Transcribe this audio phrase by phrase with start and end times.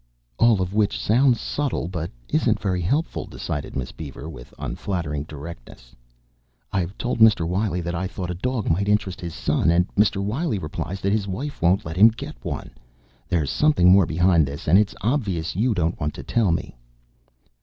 [0.39, 5.95] "All of which sounds subtle but isn't very helpful," decided Miss Beaver with unflattering directness.
[6.73, 7.47] "I've told Mr.
[7.47, 10.17] Wiley that I thought a dog might interest his son and Mr.
[10.23, 12.71] Wiley replies that his wife won't let him get one.
[13.29, 16.75] There is something more behind this and it's obvious you don't want to tell me."